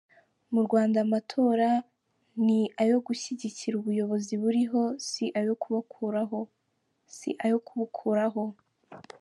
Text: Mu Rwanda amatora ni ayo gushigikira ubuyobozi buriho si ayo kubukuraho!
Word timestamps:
Mu 0.53 0.61
Rwanda 0.65 0.97
amatora 1.05 1.69
ni 2.45 2.61
ayo 2.81 2.95
gushigikira 3.07 3.75
ubuyobozi 3.77 4.33
buriho 4.41 4.81
si 5.07 5.25
ayo 7.43 7.57
kubukuraho! 7.67 8.43